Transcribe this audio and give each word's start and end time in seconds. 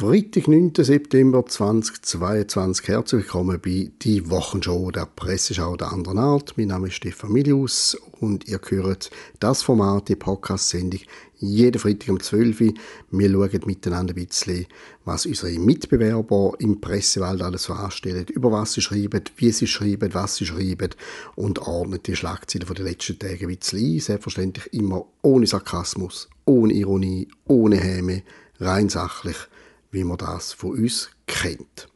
Freitag, 0.00 0.48
9. 0.48 0.72
September 0.78 1.44
2022. 1.44 2.88
Herzlich 2.88 3.24
willkommen 3.24 3.60
bei 3.62 3.90
«Die 4.00 4.30
Wochenshow», 4.30 4.90
der 4.90 5.04
Presseschau 5.04 5.76
der 5.76 5.92
anderen 5.92 6.16
Art. 6.16 6.54
Mein 6.56 6.68
Name 6.68 6.88
ist 6.88 6.94
Stefan 6.94 7.32
Milius 7.32 7.98
und 8.18 8.48
ihr 8.48 8.58
hört 8.66 9.10
das 9.40 9.62
Format, 9.62 10.08
die 10.08 10.16
Podcast-Sendung, 10.16 11.00
jeden 11.36 11.78
Freitag 11.78 12.08
um 12.08 12.18
12 12.18 12.60
Uhr. 12.62 12.72
Wir 13.10 13.30
schauen 13.30 13.60
miteinander 13.66 14.14
ein 14.14 14.24
bisschen, 14.24 14.64
was 15.04 15.26
unsere 15.26 15.58
Mitbewerber 15.58 16.54
im 16.60 16.80
Pressewald 16.80 17.42
alles 17.42 17.64
so 17.64 17.74
anstellen, 17.74 18.24
über 18.28 18.50
was 18.50 18.72
sie 18.72 18.80
schreiben, 18.80 19.24
wie 19.36 19.52
sie 19.52 19.66
schreiben, 19.66 20.14
was 20.14 20.36
sie 20.36 20.46
schreiben 20.46 20.94
und 21.36 21.58
ordnen 21.58 22.00
die 22.02 22.16
Schlagzeilen 22.16 22.66
von 22.66 22.76
den 22.76 22.86
letzten 22.86 23.18
Tagen 23.18 23.50
ein 23.50 23.54
bisschen 23.54 23.80
ein. 23.80 24.00
Selbstverständlich 24.00 24.72
immer 24.72 25.04
ohne 25.20 25.46
Sarkasmus, 25.46 26.30
ohne 26.46 26.72
Ironie, 26.72 27.28
ohne 27.44 27.76
Häme, 27.76 28.22
rein 28.60 28.88
sachlich– 28.88 29.36
wie 29.90 30.04
man 30.04 30.18
das 30.18 30.52
von 30.52 30.72
uns 30.72 31.10
kennt. 31.26 31.88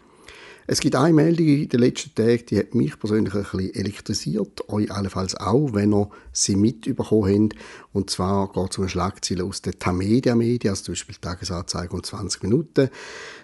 Es 0.67 0.81
gibt 0.81 0.97
eine 0.97 1.13
Meldung 1.13 1.47
in 1.47 1.69
den 1.69 1.81
letzten 1.81 2.15
Tagen, 2.15 2.47
die 2.49 2.59
hat 2.59 2.75
mich 2.75 2.99
persönlich 2.99 3.35
ein 3.35 3.43
bisschen 3.43 3.75
elektrisiert, 3.75 4.67
euch 4.71 4.91
allenfalls 4.91 5.35
auch, 5.37 5.75
wenn 5.75 5.93
ihr 5.93 6.09
sie 6.33 6.57
mitbekommen 6.57 7.51
habt. 7.51 7.63
Und 7.93 8.09
zwar 8.09 8.51
geht 8.51 8.71
es 8.71 8.79
um 8.79 8.85
eine 8.85 8.89
Schlagzeile 8.89 9.45
aus 9.45 9.61
den 9.61 9.79
Tamedia 9.79 10.35
Media, 10.35 10.71
also 10.71 10.85
zum 10.85 10.93
Beispiel 10.93 11.17
Tagesanzeige 11.21 11.93
um 11.93 12.03
20 12.03 12.43
Minuten. 12.45 12.89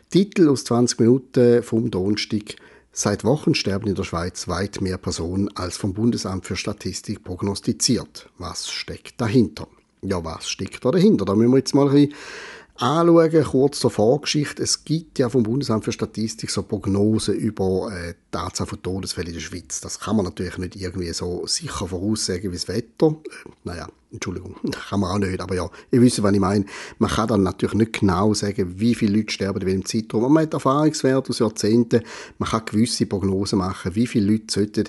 Titel 0.09 0.49
aus 0.49 0.65
20 0.65 0.99
Minuten 0.99 1.63
vom 1.63 1.91
Donnerstag. 1.91 2.57
Seit 2.93 3.23
Wochen 3.23 3.55
sterben 3.55 3.89
in 3.89 3.95
der 3.95 4.05
Schweiz 4.05 4.49
weit 4.49 4.81
mehr 4.81 4.99
Personen 4.99 5.55
als 5.57 5.77
vom 5.77 5.93
Bundesamt 5.93 6.47
für 6.47 6.57
Statistik 6.57 7.23
prognostiziert. 7.23 8.31
Was 8.39 8.71
steckt 8.71 9.21
dahinter? 9.21 9.69
Ja, 10.03 10.25
was 10.25 10.49
steckt 10.49 10.85
da 10.85 10.91
dahinter? 10.91 11.27
Da 11.27 11.35
müssen 11.35 11.53
wir 11.53 11.59
jetzt 11.59 11.75
mal 11.75 11.87
ein 11.87 11.95
bisschen 11.95 12.15
anschauen, 12.81 13.45
kurz 13.45 13.81
zur 13.81 13.91
Vorgeschichte. 13.91 14.63
Es 14.63 14.85
gibt 14.85 15.19
ja 15.19 15.29
vom 15.29 15.43
Bundesamt 15.43 15.85
für 15.85 15.93
Statistik 15.93 16.51
so 16.51 16.63
Prognosen 16.63 17.35
über 17.35 17.93
äh, 17.93 18.15
die 18.33 18.39
Anzahl 18.39 18.67
von 18.67 18.83
Todesfällen 18.83 19.29
in 19.29 19.35
der 19.35 19.41
Schweiz. 19.41 19.81
Das 19.81 20.01
kann 20.01 20.17
man 20.17 20.25
natürlich 20.25 20.57
nicht 20.57 20.77
irgendwie 20.77 21.13
so 21.13 21.47
sicher 21.47 21.87
voraussagen 21.87 22.51
wie 22.51 22.57
das 22.57 22.69
Wetter. 22.69 23.09
Äh, 23.09 23.51
naja, 23.65 23.89
Entschuldigung, 24.11 24.57
kann 24.89 25.01
man 25.01 25.11
auch 25.11 25.19
nicht, 25.19 25.41
aber 25.41 25.55
ja, 25.55 25.69
ihr 25.91 26.01
wisst, 26.01 26.23
was 26.23 26.33
ich 26.33 26.41
meine. 26.41 26.65
Man 26.99 27.11
kann 27.11 27.29
dann 27.29 27.43
natürlich 27.43 27.75
nicht 27.75 28.01
genau 28.01 28.33
sagen, 28.33 28.81
wie 28.81 28.95
viele 28.95 29.17
Leute 29.17 29.33
sterben 29.33 29.61
in 29.61 29.67
welchem 29.67 29.85
Zeitraum. 29.85 30.25
Aber 30.25 30.33
man 30.33 30.45
hat 30.45 30.55
Erfahrungswerte 30.55 31.31
aus 31.31 31.39
Jahrzehnten. 31.39 32.03
Man 32.39 32.49
kann 32.49 32.65
gewisse 32.65 33.07
Prognosen 33.07 33.59
machen, 33.59 33.95
wie 33.95 34.07
viele 34.07 34.33
Leute 34.33 34.47
sollten 34.49 34.89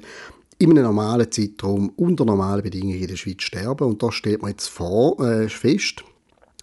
in 0.60 0.72
einem 0.72 0.84
normalen 0.84 1.32
Zeitraum 1.32 1.90
unter 1.96 2.24
normalen 2.24 2.62
Bedingungen 2.62 3.00
in 3.00 3.08
der 3.08 3.16
Schweiz 3.16 3.42
sterben. 3.42 3.88
Und 3.88 4.02
da 4.02 4.12
steht 4.12 4.42
man 4.42 4.52
jetzt 4.52 4.68
vor, 4.68 5.20
äh, 5.20 5.50
fest, 5.50 6.04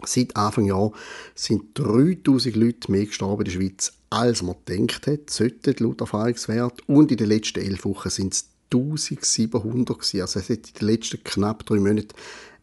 Seit 0.05 0.35
Anfang 0.35 0.65
Jahr 0.65 0.91
sind 1.35 1.77
3000 1.77 2.55
Leute 2.55 2.91
mehr 2.91 3.05
gestorben 3.05 3.45
in 3.45 3.45
der 3.45 3.59
Schweiz, 3.59 3.93
als 4.09 4.41
man 4.41 4.55
gedacht 4.65 5.07
hat, 5.07 5.29
sollten 5.29 5.75
laut 5.83 6.01
Erfahrungswert. 6.01 6.81
Und 6.87 7.11
in 7.11 7.17
den 7.17 7.27
letzten 7.27 7.59
elf 7.59 7.85
Wochen 7.85 8.09
sind 8.09 8.33
es 8.33 8.45
1700 8.71 9.97
gewesen. 9.97 10.21
Also 10.21 10.39
es 10.39 10.49
hat 10.49 10.67
in 10.67 10.73
den 10.79 10.87
letzten 10.87 11.23
knapp 11.23 11.65
drei 11.65 11.77
Monaten 11.79 12.13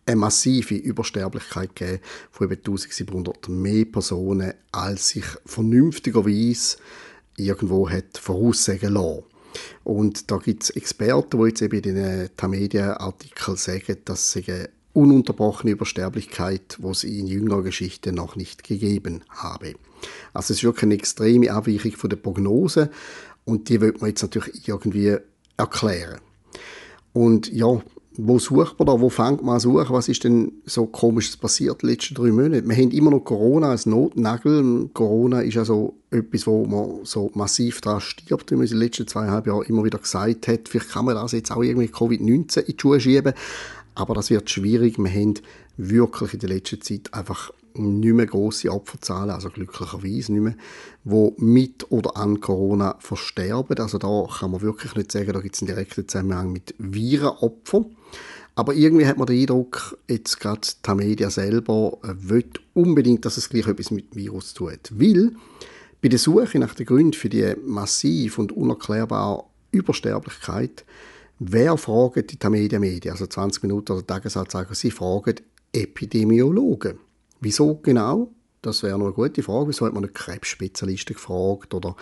eine 0.06 0.16
massive 0.16 0.76
Übersterblichkeit 0.76 1.74
gegeben 1.74 2.02
von 2.30 2.46
über 2.46 2.54
1700 2.54 3.48
mehr 3.48 3.84
Personen, 3.84 4.54
als 4.72 5.08
sich 5.10 5.24
vernünftigerweise 5.44 6.76
irgendwo 7.36 7.90
hat 7.90 8.16
voraussagen 8.18 8.94
lassen. 8.94 9.24
Und 9.84 10.30
da 10.30 10.36
gibt 10.36 10.64
es 10.64 10.70
Experten, 10.70 11.40
die 11.40 11.48
jetzt 11.48 11.62
eben 11.62 11.80
in 11.80 11.94
den 11.96 12.28
Tamedia-Artikeln 12.36 13.56
sagen, 13.56 13.96
dass 14.04 14.32
sie 14.32 14.44
ununterbrochene 14.96 15.72
Übersterblichkeit, 15.72 16.78
wo 16.80 16.90
es 16.90 17.04
in 17.04 17.26
jüngerer 17.26 17.62
Geschichte 17.62 18.12
noch 18.12 18.34
nicht 18.34 18.64
gegeben 18.64 19.22
habe. 19.28 19.74
Also 20.32 20.52
es 20.52 20.58
ist 20.58 20.64
wirklich 20.64 20.84
eine 20.84 20.94
extreme 20.94 21.52
Abweichung 21.52 21.92
von 21.92 22.10
der 22.10 22.16
Prognose 22.16 22.90
und 23.44 23.68
die 23.68 23.80
wird 23.80 24.00
man 24.00 24.10
jetzt 24.10 24.22
natürlich 24.22 24.66
irgendwie 24.66 25.16
erklären. 25.56 26.20
Und 27.12 27.52
ja, 27.52 27.80
wo 28.18 28.38
sucht 28.38 28.78
man 28.78 28.86
da? 28.86 29.00
Wo 29.00 29.10
fängt 29.10 29.42
man 29.42 29.54
an 29.54 29.60
suchen? 29.60 29.86
Was 29.90 30.08
ist 30.08 30.24
denn 30.24 30.52
so 30.64 30.86
komisches 30.86 31.36
passiert 31.36 31.82
in 31.82 31.88
den 31.88 31.94
letzten 31.94 32.14
drei 32.14 32.30
Monaten? 32.30 32.68
Wir 32.68 32.76
haben 32.76 32.90
immer 32.90 33.10
noch 33.10 33.20
Corona 33.20 33.70
als 33.70 33.84
Notnagel. 33.86 34.88
Corona 34.94 35.40
ist 35.40 35.58
also 35.58 35.94
etwas, 36.10 36.46
wo 36.46 36.64
man 36.64 37.04
so 37.04 37.30
massiv 37.34 37.80
daran 37.80 38.00
stirbt, 38.00 38.50
wie 38.50 38.54
man 38.54 38.64
in 38.64 38.70
den 38.70 38.78
letzten 38.78 39.06
zweieinhalb 39.06 39.46
Jahren 39.46 39.66
immer 39.66 39.84
wieder 39.84 39.98
gesagt 39.98 40.48
hat. 40.48 40.68
Vielleicht 40.68 40.90
kann 40.90 41.04
man 41.04 41.14
das 41.14 41.32
jetzt 41.32 41.50
auch 41.50 41.62
irgendwie 41.62 41.88
Covid-19 41.88 42.60
in 42.60 42.66
die 42.66 42.76
Schuhe 42.80 43.00
schieben. 43.00 43.34
Aber 43.96 44.14
das 44.14 44.30
wird 44.30 44.48
schwierig. 44.50 44.98
Wir 44.98 45.10
haben 45.10 45.34
wirklich 45.78 46.34
in 46.34 46.40
der 46.40 46.50
letzten 46.50 46.82
Zeit 46.82 47.12
einfach 47.12 47.50
nicht 47.74 48.14
mehr 48.14 48.26
grosse 48.26 48.70
Opferzahlen, 48.70 49.30
also 49.30 49.50
glücklicherweise 49.50 50.32
nicht 50.32 50.42
mehr, 50.42 50.54
die 51.04 51.42
mit 51.42 51.90
oder 51.90 52.16
an 52.16 52.40
Corona 52.40 52.96
versterben. 53.00 53.78
Also 53.78 53.98
da 53.98 54.26
kann 54.38 54.50
man 54.50 54.60
wirklich 54.60 54.94
nicht 54.94 55.12
sagen, 55.12 55.32
da 55.32 55.40
gibt 55.40 55.54
es 55.54 55.62
einen 55.62 55.68
direkten 55.68 56.06
Zusammenhang 56.06 56.52
mit 56.52 56.74
Virenopfern. 56.78 57.86
Aber 58.54 58.74
irgendwie 58.74 59.06
hat 59.06 59.18
man 59.18 59.26
den 59.26 59.40
Eindruck, 59.40 59.98
jetzt 60.08 60.40
gerade 60.40 60.60
die 60.86 60.94
Media 60.94 61.30
selber 61.30 61.98
äh, 62.02 62.14
will 62.16 62.48
unbedingt, 62.74 63.24
dass 63.24 63.36
es 63.36 63.48
gleich 63.48 63.66
etwas 63.66 63.90
mit 63.90 64.14
dem 64.14 64.16
Virus 64.16 64.54
tut. 64.54 64.92
Weil 64.92 65.32
bei 66.02 66.08
der 66.08 66.18
Suche 66.18 66.58
nach 66.58 66.74
den 66.74 66.86
Gründen 66.86 67.12
für 67.14 67.28
die 67.30 67.54
massiv 67.64 68.38
und 68.38 68.52
unerklärbare 68.52 69.44
Übersterblichkeit 69.72 70.84
Wer 71.38 71.76
fragt 71.76 72.30
die 72.30 72.38
Tamedia 72.38 72.78
Media, 72.78 73.12
also 73.12 73.26
20 73.26 73.62
Minuten 73.64 73.92
oder 73.92 74.06
Tagesanzeiger? 74.06 74.74
Sie 74.74 74.90
fragen 74.90 75.34
Epidemiologen. 75.70 76.98
Wieso 77.40 77.74
genau? 77.76 78.30
Das 78.62 78.82
wäre 78.82 78.98
noch 78.98 79.06
eine 79.06 79.14
gute 79.14 79.42
Frage. 79.42 79.68
Wieso 79.68 79.84
hat 79.84 79.92
man 79.92 80.04
nicht 80.04 80.14
Krebsspezialisten 80.14 81.14
gefragt 81.14 81.74
oder 81.74 81.94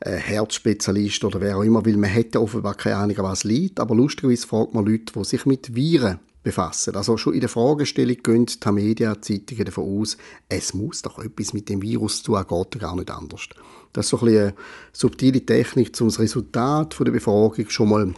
äh, 0.00 0.16
Herzspezialist 0.16 1.22
oder 1.22 1.40
wer 1.40 1.58
auch 1.58 1.62
immer, 1.62 1.86
weil 1.86 1.96
man 1.96 2.10
hätte 2.10 2.40
offenbar 2.40 2.74
keine 2.74 2.96
Ahnung, 2.96 3.16
was 3.18 3.44
liegt. 3.44 3.78
Aber 3.78 3.94
lustigerweise 3.94 4.48
fragt 4.48 4.74
man 4.74 4.84
Leute, 4.84 5.12
die 5.14 5.24
sich 5.24 5.46
mit 5.46 5.76
Viren 5.76 6.18
befassen. 6.42 6.96
Also 6.96 7.16
schon 7.16 7.34
in 7.34 7.40
der 7.40 7.48
Fragestellung 7.48 8.16
gehen 8.20 8.46
die 8.46 8.72
Media-Zeitungen 8.72 9.64
davon 9.64 10.00
aus, 10.00 10.16
es 10.48 10.74
muss 10.74 11.02
doch 11.02 11.18
etwas 11.20 11.52
mit 11.52 11.68
dem 11.68 11.82
Virus 11.82 12.22
zu 12.22 12.32
tun, 12.32 12.44
geht 12.48 12.80
gar 12.80 12.96
nicht 12.96 13.10
anders. 13.10 13.48
Das 13.92 14.06
ist 14.06 14.10
so 14.10 14.20
ein 14.20 14.28
eine 14.28 14.54
subtile 14.92 15.44
Technik, 15.44 16.00
um 16.00 16.08
das 16.08 16.18
Resultat 16.18 16.96
der 16.98 17.10
Befragung 17.12 17.68
schon 17.68 17.88
mal 17.88 18.14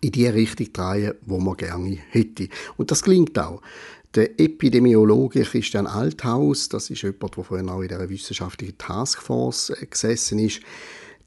in 0.00 0.12
die 0.12 0.26
Richtung 0.26 0.72
drehen, 0.72 1.14
wo 1.22 1.38
man 1.38 1.56
gerne 1.56 1.98
hätte. 2.10 2.48
Und 2.76 2.90
das 2.90 3.02
klingt 3.02 3.38
auch. 3.38 3.60
Der 4.14 4.40
Epidemiologe 4.40 5.42
Christian 5.42 5.86
Althaus, 5.86 6.68
das 6.68 6.88
ist 6.88 7.02
jemand, 7.02 7.36
der 7.36 7.44
vorhin 7.44 7.68
auch 7.68 7.82
in 7.82 7.88
der 7.88 8.08
wissenschaftlichen 8.08 8.78
Taskforce 8.78 9.70
äh, 9.70 9.86
gesessen 9.86 10.38
ist, 10.38 10.60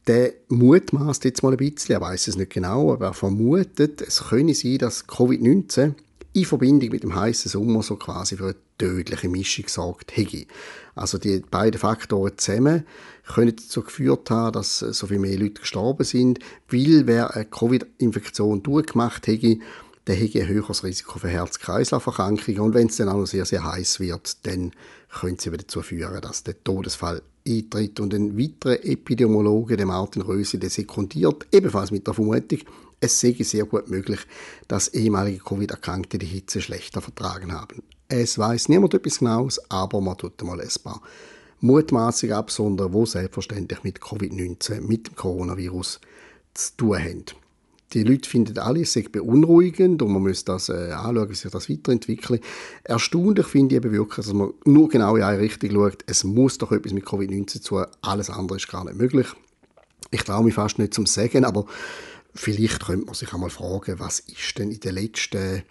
der 0.07 0.33
mutmaßt 0.47 1.23
jetzt 1.25 1.43
mal 1.43 1.51
ein 1.51 1.57
bisschen, 1.57 1.93
er 1.93 2.01
weiß 2.01 2.27
es 2.27 2.35
nicht 2.35 2.51
genau, 2.51 2.91
aber 2.91 3.07
er 3.07 3.13
vermutet, 3.13 4.01
es 4.01 4.23
könne 4.29 4.55
sein, 4.55 4.79
dass 4.79 5.07
Covid-19 5.07 5.93
in 6.33 6.45
Verbindung 6.45 6.89
mit 6.89 7.03
dem 7.03 7.15
heißen 7.15 7.51
Sommer 7.51 7.83
so 7.83 7.97
quasi 7.97 8.37
für 8.37 8.45
eine 8.45 8.55
tödliche 8.77 9.29
Mischung 9.29 9.65
gesorgt 9.65 10.15
hätte. 10.15 10.45
Also 10.95 11.17
die 11.17 11.39
beiden 11.39 11.79
Faktoren 11.79 12.37
zusammen 12.37 12.85
können 13.25 13.55
dazu 13.55 13.81
geführt 13.83 14.29
haben, 14.29 14.53
dass 14.53 14.79
so 14.79 15.07
viel 15.07 15.19
mehr 15.19 15.37
Leute 15.37 15.61
gestorben 15.61 16.03
sind, 16.03 16.39
weil 16.69 17.05
wer 17.05 17.35
eine 17.35 17.45
Covid-Infektion 17.45 18.63
durchgemacht 18.63 19.27
hätte, 19.27 19.59
der 20.07 20.15
hätte 20.15 20.41
ein 20.41 20.47
höheres 20.47 20.83
Risiko 20.83 21.19
für 21.19 21.29
Herz-Kreislauf-Erkrankungen 21.29 22.59
und 22.59 22.73
wenn 22.73 22.87
es 22.87 22.97
dann 22.97 23.09
auch 23.09 23.17
noch 23.17 23.27
sehr, 23.27 23.45
sehr 23.45 23.63
heiß 23.63 23.99
wird, 23.99 24.45
dann 24.47 24.71
könnte 25.09 25.51
es 25.51 25.57
dazu 25.57 25.81
führen, 25.81 26.21
dass 26.21 26.43
der 26.43 26.61
Todesfall 26.63 27.21
eintritt. 27.47 27.99
Und 27.99 28.13
ein 28.13 28.37
weiterer 28.37 28.83
Epidemiologe, 28.83 29.77
der 29.77 29.85
Martin 29.85 30.21
Röse, 30.21 30.57
der 30.57 30.69
sekundiert 30.69 31.45
ebenfalls 31.51 31.91
mit 31.91 32.07
der 32.07 32.13
Vermutung, 32.13 32.59
es 33.01 33.19
sei 33.19 33.35
sehr 33.39 33.65
gut 33.65 33.89
möglich, 33.89 34.19
dass 34.67 34.87
ehemalige 34.89 35.43
Covid-Erkrankte 35.43 36.17
die 36.17 36.27
Hitze 36.27 36.61
schlechter 36.61 37.01
vertragen 37.01 37.51
haben. 37.51 37.83
Es 38.07 38.37
weiß 38.37 38.69
niemand 38.69 38.93
etwas 38.93 39.19
Genaues, 39.19 39.59
aber 39.69 39.99
man 40.01 40.17
tut 40.17 40.41
mal 40.43 40.61
ein 40.61 40.69
paar 40.83 41.01
Mutmaßungen 41.61 42.35
absondern, 42.35 42.93
wo 42.93 43.05
selbstverständlich 43.05 43.83
mit 43.83 43.99
Covid-19, 43.99 44.81
mit 44.81 45.07
dem 45.07 45.15
Coronavirus 45.15 45.99
zu 46.53 46.77
tun 46.77 46.99
haben. 46.99 47.25
Die 47.93 48.03
Leute 48.03 48.29
finden 48.29 48.57
alle, 48.57 48.81
es 48.81 48.93
sei 48.93 49.05
beunruhigend 49.11 50.01
und 50.01 50.11
man 50.11 50.21
muss 50.21 50.45
das 50.45 50.69
äh, 50.69 50.91
anschauen, 50.91 51.29
wie 51.29 51.35
sich 51.35 51.51
das 51.51 51.69
weiterentwickelt. 51.69 52.41
Erstaunlich 52.83 53.47
finde 53.47 53.75
ich 53.75 53.83
eben 53.83 53.91
wirklich, 53.91 54.25
dass 54.25 54.33
man 54.33 54.53
nur 54.63 54.87
genau 54.87 55.15
in 55.17 55.23
eine 55.23 55.39
Richtung 55.39 55.71
schaut. 55.71 56.03
Es 56.07 56.23
muss 56.23 56.57
doch 56.57 56.71
etwas 56.71 56.93
mit 56.93 57.05
Covid-19 57.05 57.47
zu 57.47 57.61
tun. 57.61 57.85
Alles 58.01 58.29
andere 58.29 58.57
ist 58.57 58.69
gar 58.69 58.85
nicht 58.85 58.97
möglich. 58.97 59.27
Ich 60.09 60.23
traue 60.23 60.43
mich 60.43 60.53
fast 60.53 60.79
nicht 60.79 60.93
zum 60.93 61.05
Sagen, 61.05 61.43
aber 61.43 61.65
vielleicht 62.33 62.85
könnte 62.85 63.05
man 63.05 63.15
sich 63.15 63.33
einmal 63.33 63.49
fragen, 63.49 63.99
was 63.99 64.19
ist 64.19 64.57
denn 64.57 64.71
in 64.71 64.79
den 64.79 64.95
letzten 64.95 65.63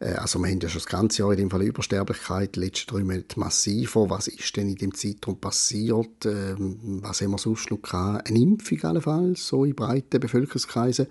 äh, 0.00 0.14
also 0.14 0.38
wir 0.38 0.50
haben 0.50 0.60
ja 0.60 0.68
schon 0.68 0.80
das 0.80 0.86
ganze 0.86 1.22
Jahr 1.22 1.32
in 1.32 1.38
dem 1.38 1.50
Fall 1.50 1.62
Übersterblichkeit, 1.62 2.56
die 2.56 2.60
letzten 2.60 2.94
drei 2.94 3.04
Monate 3.04 3.38
massiver. 3.38 4.10
Was 4.10 4.28
ist 4.28 4.56
denn 4.56 4.68
in 4.68 4.76
dem 4.76 4.94
Zeitraum 4.94 5.38
passiert? 5.38 6.26
Ähm, 6.26 7.00
was 7.02 7.20
haben 7.20 7.30
wir 7.30 7.38
sonst 7.38 7.70
noch 7.70 7.82
gehabt? 7.82 8.28
Eine 8.28 8.40
Impfung 8.40 8.82
allenfalls, 8.82 9.46
so 9.46 9.64
in 9.64 9.74
breiten 9.74 10.20
Bevölkerungskreisen? 10.20 11.06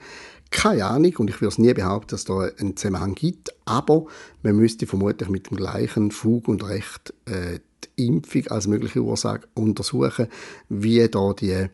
Keine 0.51 0.85
Ahnung 0.85 1.15
und 1.17 1.29
ich 1.29 1.41
würde 1.41 1.49
es 1.49 1.57
nie 1.57 1.73
behaupten, 1.73 2.11
dass 2.11 2.25
da 2.25 2.41
einen 2.41 2.77
Zusammenhang 2.77 3.15
gibt, 3.15 3.49
aber 3.65 4.05
man 4.43 4.55
müsste 4.55 4.85
vermutlich 4.85 5.29
mit 5.29 5.49
dem 5.49 5.57
gleichen 5.57 6.11
Fug 6.11 6.47
und 6.47 6.63
Recht 6.63 7.13
äh, 7.25 7.59
die 7.97 8.05
Impfung 8.05 8.47
als 8.47 8.67
mögliche 8.67 9.01
Ursache 9.01 9.41
untersuchen, 9.55 10.27
wie 10.69 11.07
da 11.07 11.33
die 11.33 11.69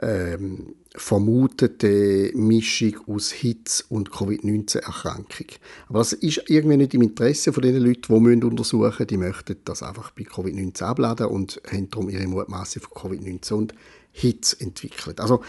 ähm, 0.00 0.74
vermutete 0.94 2.32
Mischung 2.34 2.96
aus 3.06 3.30
Hitze 3.30 3.84
und 3.88 4.10
Covid-19-Erkrankung. 4.10 5.46
Aber 5.88 5.98
das 5.98 6.12
ist 6.12 6.42
irgendwie 6.48 6.76
nicht 6.76 6.94
im 6.94 7.02
Interesse 7.02 7.52
von 7.52 7.62
den 7.62 7.76
Leuten, 7.76 8.14
die 8.14 8.20
müssen 8.20 8.44
untersuchen 8.44 8.88
müssen. 8.88 9.06
Die 9.06 9.16
möchten 9.16 9.56
das 9.64 9.82
einfach 9.82 10.10
bei 10.12 10.22
Covid-19 10.22 10.82
abladen 10.82 11.26
und 11.26 11.60
haben 11.70 11.90
darum 11.90 12.08
ihre 12.08 12.26
Mutmaße 12.26 12.80
von 12.80 12.90
Covid-19 12.90 13.52
und 13.52 13.74
Hitze 14.10 14.60
entwickelt. 14.60 15.20
Also 15.20 15.42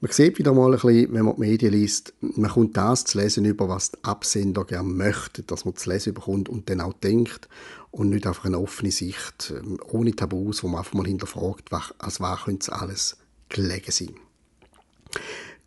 man 0.00 0.10
sieht 0.10 0.38
wieder 0.38 0.52
mal 0.52 0.72
ein 0.74 0.80
bisschen, 0.80 1.12
wenn 1.12 1.24
man 1.24 1.36
die 1.36 1.40
Medien 1.40 1.72
liest, 1.72 2.12
man 2.20 2.50
kommt 2.50 2.76
das 2.76 3.04
zu 3.04 3.18
lesen 3.18 3.44
über, 3.44 3.68
was 3.68 3.92
die 3.92 4.02
Absender 4.02 4.64
gerne 4.64 4.88
möchten, 4.88 5.46
dass 5.46 5.64
man 5.64 5.76
zu 5.76 5.90
lesen 5.90 6.14
bekommt 6.14 6.48
und 6.48 6.68
dann 6.68 6.80
auch 6.80 6.94
denkt 6.94 7.48
und 7.92 8.10
nicht 8.10 8.26
einfach 8.26 8.46
eine 8.46 8.58
offene 8.58 8.90
Sicht, 8.90 9.52
ähm, 9.56 9.78
ohne 9.88 10.14
Tabus, 10.14 10.64
wo 10.64 10.68
man 10.68 10.78
einfach 10.78 10.94
mal 10.94 11.06
hinterfragt, 11.06 11.70
was, 11.70 11.94
als 11.98 12.20
was 12.20 12.44
könnte 12.44 12.72
alles 12.72 13.16
gelegen 13.48 13.90
sein. 13.90 14.14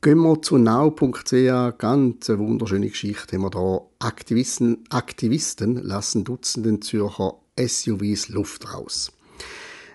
Gehen 0.01 0.19
wir 0.19 0.41
zu 0.41 0.57
now.ch, 0.57 1.77
ganz 1.77 2.29
eine 2.29 2.39
wunderschöne 2.39 2.89
Geschichte 2.89 3.35
haben 3.35 3.43
wir 3.43 3.49
da. 3.49 3.81
Aktivisten, 3.99 4.85
Aktivisten 4.89 5.75
lassen 5.75 6.23
Dutzenden 6.23 6.81
Zürcher 6.81 7.35
SUVs 7.59 8.29
Luft 8.29 8.73
raus. 8.73 9.11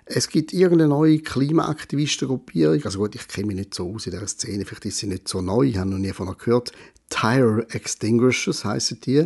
Es 0.06 0.28
gibt 0.28 0.52
irgendeine 0.52 0.90
neue 0.90 1.20
Klimaaktivistengruppierung, 1.20 2.84
also 2.84 2.98
gut, 2.98 3.14
ich 3.14 3.26
kenne 3.26 3.46
mich 3.46 3.56
nicht 3.56 3.74
so 3.74 3.94
aus 3.94 4.06
in 4.06 4.12
dieser 4.12 4.26
Szene, 4.26 4.66
vielleicht 4.66 4.84
ist 4.84 4.98
sie 4.98 5.06
nicht 5.06 5.26
so 5.26 5.40
neu, 5.40 5.62
ich 5.62 5.78
habe 5.78 5.88
noch 5.88 5.96
nie 5.96 6.12
von 6.12 6.28
ihr 6.28 6.34
gehört. 6.34 6.72
Tire 7.08 7.66
Extinguishers 7.70 8.66
heißen 8.66 9.00
die, 9.00 9.24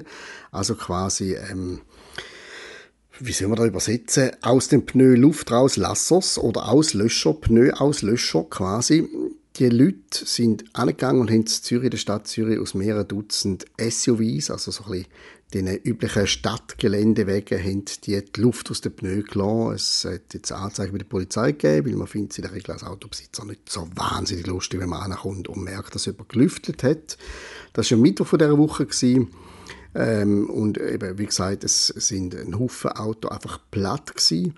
also 0.53 0.77
quasi, 0.77 1.35
ähm, 1.35 1.81
wie 3.21 3.33
soll 3.33 3.49
man 3.49 3.59
da 3.59 3.67
übersetzen, 3.67 4.31
aus 4.43 4.69
dem 4.69 4.87
Pneu 4.87 5.15
Luft 5.15 5.51
raus 5.51 5.77
Lassers 5.77 6.39
oder 6.39 6.69
Auslöscher, 6.69 7.35
Pneu 7.35 7.73
Auslöscher 7.73 8.45
quasi 8.45 9.09
die 9.59 9.69
Leute 9.69 10.25
sind 10.25 10.65
angegangen 10.73 11.21
und 11.21 11.31
haben 11.31 11.41
in 11.41 11.47
Zürich, 11.47 11.91
der 11.91 11.99
Stadt 11.99 12.29
Zürich, 12.29 12.61
aus 12.61 12.75
mehreren 12.75 13.09
Dutzend 13.09 13.67
SUVs, 13.79 14.51
also 14.51 14.71
so 14.71 14.85
ein 14.85 14.91
bisschen 14.91 15.07
den 15.55 15.77
üblichen 15.79 16.27
Stadtgeländewegen, 16.27 17.59
haben 17.59 17.85
die, 18.05 18.23
die 18.23 18.41
Luft 18.41 18.71
aus 18.71 18.83
den 18.83 18.95
Pneu 18.95 19.23
gelassen. 19.23 19.75
Es 19.75 20.05
hat 20.05 20.35
jetzt 20.35 20.53
Anzeigen 20.53 20.93
bei 20.93 20.99
der 20.99 21.07
Polizei 21.07 21.53
gegeben, 21.53 21.89
weil 21.89 21.97
man 21.97 22.07
findet 22.07 22.39
in 22.39 22.43
der 22.43 22.53
Regel 22.53 22.73
als 22.73 22.85
Autobesitzer 22.85 23.45
nicht 23.47 23.69
so 23.69 23.89
wahnsinnig 23.95 24.47
lustig, 24.47 24.79
wenn 24.79 24.91
man 24.91 25.11
ankommt 25.11 25.49
und 25.49 25.65
merkt, 25.65 25.95
dass 25.95 26.07
jemand 26.07 26.29
gelüftet 26.29 26.83
hat. 26.83 27.17
Das 27.73 27.91
war 27.91 27.97
am 27.97 28.03
Mittwoch 28.03 28.31
dieser 28.31 28.59
Woche. 28.59 28.87
Gewesen. 28.87 29.29
Ähm, 29.95 30.49
und 30.51 30.79
eben, 30.79 31.19
wie 31.19 31.27
gesagt, 31.27 31.65
es 31.65 31.89
sind 31.89 32.35
ein 32.35 32.59
Haufen 32.59 32.93
Autos 32.93 33.31
einfach 33.31 33.61
platt 33.71 34.15
gewesen. 34.15 34.55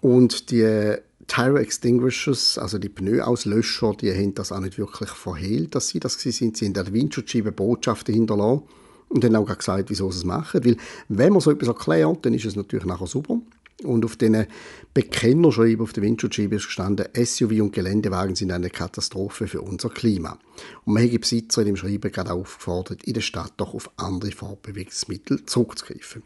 Und 0.00 0.50
die 0.50 0.96
Tire 1.26 1.60
Extinguishers, 1.60 2.58
also 2.58 2.78
die 2.78 2.88
Pneuauslöscher, 2.88 3.94
die 4.00 4.12
haben 4.12 4.34
das 4.34 4.52
auch 4.52 4.60
nicht 4.60 4.78
wirklich 4.78 5.10
verhehlt, 5.10 5.74
dass 5.74 5.88
sie 5.88 6.00
das 6.00 6.14
sind. 6.14 6.56
Sie 6.56 6.66
haben 6.66 6.74
der 6.74 6.92
Windschutzscheibe 6.92 7.52
Botschaften 7.52 8.14
hinterlassen 8.14 8.62
und 9.08 9.24
dann 9.24 9.36
auch 9.36 9.56
gesagt, 9.56 9.90
wieso 9.90 10.10
sie 10.10 10.18
es 10.18 10.24
machen. 10.24 10.64
Weil, 10.64 10.76
wenn 11.08 11.32
man 11.32 11.40
so 11.40 11.50
etwas 11.50 11.68
erklärt, 11.68 12.24
dann 12.24 12.34
ist 12.34 12.44
es 12.44 12.56
natürlich 12.56 12.86
nachher 12.86 13.06
super. 13.06 13.40
Und 13.84 14.04
auf 14.04 14.16
diesen 14.16 14.46
Bekennerschreiben 14.94 15.80
auf 15.80 15.92
der 15.92 16.02
Windschutzscheibe 16.02 16.56
ist 16.56 16.66
gestanden, 16.66 17.06
SUV 17.14 17.50
und 17.60 17.72
Geländewagen 17.72 18.34
sind 18.34 18.52
eine 18.52 18.70
Katastrophe 18.70 19.46
für 19.46 19.62
unser 19.62 19.90
Klima. 19.90 20.38
Und 20.84 20.94
man 20.94 21.02
hat 21.02 21.12
die 21.12 21.18
Besitzer 21.18 21.62
in 21.62 21.68
dem 21.68 21.76
Schreiben 21.76 22.12
gerade 22.12 22.32
aufgefordert, 22.32 23.04
in 23.04 23.14
der 23.14 23.20
Stadt 23.20 23.52
doch 23.56 23.74
auf 23.74 23.90
andere 23.96 24.32
Fortbewegungsmittel 24.32 25.46
zurückzugreifen. 25.46 26.22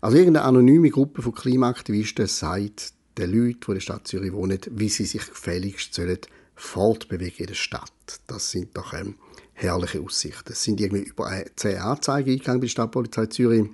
Also 0.00 0.16
irgendeine 0.16 0.46
anonyme 0.46 0.90
Gruppe 0.90 1.22
von 1.22 1.34
Klimaaktivisten 1.34 2.26
sagt, 2.26 2.92
den 3.18 3.32
Leuten, 3.32 3.60
die 3.60 3.70
in 3.70 3.74
der 3.74 3.80
Stadt 3.80 4.06
Zürich 4.06 4.32
wohnen, 4.32 4.60
wie 4.70 4.88
sie 4.88 5.04
sich 5.04 5.26
gefälligst 5.28 5.94
sollen 5.94 6.18
fortbewegen 6.54 7.38
in 7.38 7.46
der 7.46 7.54
Stadt. 7.54 7.92
Das 8.26 8.50
sind 8.50 8.76
doch 8.76 8.92
ähm, 8.92 9.14
herrliche 9.54 10.00
Aussichten. 10.00 10.52
Es 10.52 10.62
sind 10.62 10.80
irgendwie 10.80 11.04
über 11.04 11.30
10 11.56 11.78
Anzeigen 11.78 12.30
eingegangen 12.30 12.60
bei 12.60 12.66
der 12.66 12.70
Stadtpolizei 12.70 13.26
Zürich, 13.26 13.66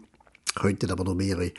könnten 0.54 0.90
aber 0.90 1.04
noch 1.04 1.14
mehrere 1.14 1.52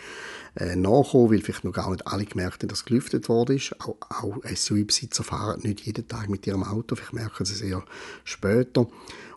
äh, 0.55 0.75
nachkommen, 0.75 1.31
weil 1.31 1.41
vielleicht 1.41 1.63
noch 1.63 1.73
gar 1.73 1.89
nicht 1.91 2.07
alle 2.07 2.25
gemerkt 2.25 2.63
haben, 2.63 2.69
dass 2.69 2.85
gelüftet 2.85 3.29
worden 3.29 3.57
ist. 3.57 3.75
Auch, 3.81 3.97
auch 4.09 4.37
SUV-Besitzer 4.43 5.23
fahren 5.23 5.61
nicht 5.63 5.81
jeden 5.81 6.07
Tag 6.07 6.29
mit 6.29 6.47
ihrem 6.47 6.63
Auto, 6.63 6.95
vielleicht 6.95 7.13
merken 7.13 7.45
sie 7.45 7.53
es 7.53 7.61
eher 7.61 7.83
später. 8.23 8.87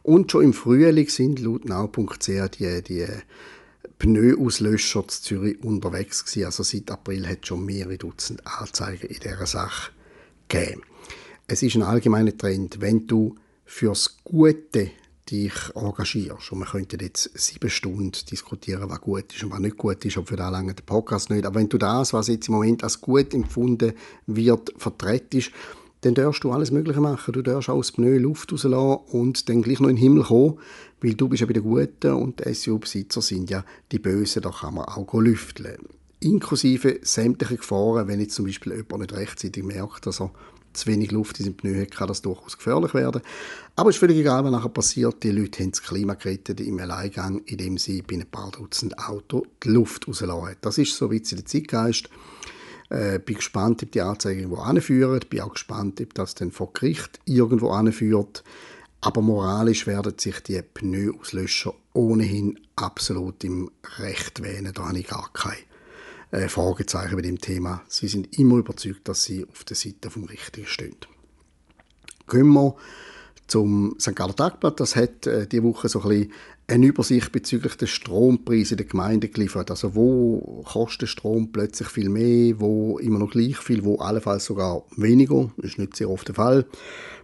Und 0.02 0.30
schon 0.30 0.44
im 0.44 0.52
Frühling 0.52 1.08
sind 1.08 1.40
laut 1.40 1.64
now.ch 1.64 2.26
die, 2.26 2.82
die 2.82 3.06
Pneuauslöscher 3.98 5.06
zu 5.08 5.22
Zürich 5.22 5.62
unterwegs 5.62 6.24
gewesen. 6.24 6.46
Also 6.46 6.62
seit 6.62 6.90
April 6.90 7.28
hat 7.28 7.38
es 7.42 7.48
schon 7.48 7.64
mehrere 7.64 7.98
Dutzend 7.98 8.46
Anzeigen 8.46 9.08
in 9.08 9.20
dieser 9.20 9.46
Sache 9.46 9.90
gegeben. 10.48 10.82
Es 11.46 11.62
ist 11.62 11.74
ein 11.74 11.82
allgemeiner 11.82 12.36
Trend, 12.36 12.80
wenn 12.80 13.06
du 13.06 13.34
fürs 13.64 14.18
Gute 14.22 14.90
dich 15.30 15.52
engagierst. 15.74 16.52
Und 16.52 16.60
wir 16.60 16.66
könnten 16.66 17.00
jetzt 17.00 17.30
sieben 17.38 17.70
Stunden 17.70 18.12
diskutieren, 18.30 18.88
was 18.88 19.00
gut 19.00 19.34
ist 19.34 19.42
und 19.44 19.50
was 19.50 19.60
nicht 19.60 19.76
gut 19.76 20.04
ist, 20.04 20.16
aber 20.16 20.26
für 20.26 20.36
da 20.36 20.48
lange 20.48 20.74
der 20.74 20.82
Podcast 20.82 21.30
nicht. 21.30 21.46
Aber 21.46 21.60
wenn 21.60 21.68
du 21.68 21.78
das, 21.78 22.12
was 22.12 22.28
jetzt 22.28 22.48
im 22.48 22.54
Moment 22.54 22.84
als 22.84 23.00
gut 23.00 23.34
empfunden 23.34 23.92
wird, 24.26 24.72
vertretest, 24.76 25.50
dann 26.02 26.14
darfst 26.14 26.44
du 26.44 26.52
alles 26.52 26.70
Mögliche 26.70 27.00
machen. 27.00 27.32
Du 27.32 27.42
darfst 27.42 27.68
aus 27.68 27.92
Pneu 27.92 28.18
Luft 28.18 28.52
rauslassen 28.52 28.98
und 29.10 29.48
dann 29.48 29.62
gleich 29.62 29.80
noch 29.80 29.88
in 29.88 29.96
den 29.96 30.02
Himmel 30.02 30.24
kommen, 30.24 30.58
weil 31.00 31.14
du 31.14 31.28
bist 31.28 31.40
ja 31.40 31.46
bei 31.46 31.52
den 31.52 31.64
Guten 31.64 32.12
und 32.12 32.44
die 32.44 32.54
SU-Besitzer 32.54 33.20
sind 33.20 33.50
ja 33.50 33.64
die 33.90 33.98
Bösen, 33.98 34.42
da 34.42 34.50
kann 34.50 34.74
man 34.74 34.84
auch 34.84 35.12
lüfteln. 35.14 35.78
Inklusive 36.20 37.00
sämtliche 37.02 37.56
Gefahren, 37.56 38.08
wenn 38.08 38.20
jetzt 38.20 38.34
zum 38.34 38.46
Beispiel 38.46 38.72
jemand 38.72 38.98
nicht 38.98 39.14
rechtzeitig 39.14 39.62
merkt, 39.62 40.06
dass 40.06 40.20
er 40.20 40.32
zu 40.80 40.86
wenig 40.86 41.10
Luft 41.10 41.38
in 41.38 41.46
seinem 41.46 41.56
Pneu 41.56 41.80
hat, 41.80 41.90
kann 41.90 42.08
das 42.08 42.22
durchaus 42.22 42.56
gefährlich 42.56 42.94
werden. 42.94 43.22
Aber 43.76 43.90
es 43.90 43.96
ist 43.96 44.00
völlig 44.00 44.18
egal, 44.18 44.44
was 44.44 44.50
nachher 44.50 44.68
passiert. 44.68 45.22
Die 45.22 45.30
Leute 45.30 45.62
haben 45.62 45.70
das 45.70 45.82
Klima 45.82 46.14
gerettet 46.14 46.60
im 46.60 46.78
Alleingang, 46.78 47.42
indem 47.46 47.78
sie 47.78 48.02
bei 48.02 48.16
ein 48.16 48.26
paar 48.26 48.50
Dutzend 48.50 48.98
Autos 48.98 49.46
die 49.62 49.68
Luft 49.68 50.08
rauslassen. 50.08 50.56
Das 50.60 50.78
ist 50.78 50.96
so 50.96 51.06
ein 51.06 51.18
bisschen 51.18 51.38
der 51.38 51.46
Zeitgeist. 51.46 52.08
Äh, 52.90 53.18
bin 53.18 53.36
gespannt, 53.36 53.82
ob 53.82 53.92
die 53.92 54.00
Anzeige 54.00 54.40
irgendwo 54.40 54.62
anführen. 54.62 55.20
Bin 55.28 55.40
auch 55.40 55.52
gespannt, 55.52 56.00
ob 56.00 56.14
das 56.14 56.34
dann 56.34 56.50
vor 56.50 56.72
Gericht 56.72 57.20
irgendwo 57.24 57.70
anführt. 57.70 58.42
Aber 59.00 59.20
moralisch 59.20 59.86
werden 59.86 60.14
sich 60.18 60.40
die 60.40 60.60
Pneuauslöscher 60.62 61.74
ohnehin 61.92 62.58
absolut 62.76 63.44
im 63.44 63.70
Recht 63.98 64.42
wähnen. 64.42 64.72
Da 64.72 64.88
habe 64.88 64.98
ich 64.98 65.06
gar 65.06 65.30
keine 65.32 65.56
äh, 66.30 66.48
Fragezeichen 66.48 67.16
bei 67.16 67.22
dem 67.22 67.38
Thema. 67.38 67.82
Sie 67.88 68.08
sind 68.08 68.38
immer 68.38 68.56
überzeugt, 68.56 69.08
dass 69.08 69.24
sie 69.24 69.46
auf 69.50 69.64
der 69.64 69.76
Seite 69.76 70.10
vom 70.10 70.24
Richtigen 70.24 70.66
stehen. 70.66 70.96
Gehen 72.28 72.48
wir 72.48 72.76
zum 73.46 73.96
St. 73.98 74.14
Galler 74.14 74.36
Tagblatt. 74.36 74.78
Das 74.80 74.94
hat 74.94 75.26
äh, 75.26 75.46
diese 75.46 75.62
Woche 75.62 75.88
so 75.88 76.02
ein 76.02 76.08
bisschen 76.08 76.32
eine 76.70 76.86
Übersicht 76.86 77.32
bezüglich 77.32 77.76
der 77.76 77.86
Strompreise 77.86 78.76
der 78.76 78.84
Gemeinde 78.84 79.28
geliefert. 79.28 79.70
Also 79.70 79.94
wo 79.94 80.62
kostet 80.68 81.08
Strom 81.08 81.50
plötzlich 81.50 81.88
viel 81.88 82.10
mehr, 82.10 82.60
wo 82.60 82.98
immer 82.98 83.18
noch 83.18 83.30
gleich 83.30 83.56
viel, 83.56 83.84
wo 83.84 83.96
allenfalls 83.96 84.44
sogar 84.44 84.84
weniger. 84.96 85.50
Das 85.56 85.70
ist 85.70 85.78
nicht 85.78 85.96
sehr 85.96 86.10
oft 86.10 86.28
der 86.28 86.34
Fall. 86.34 86.66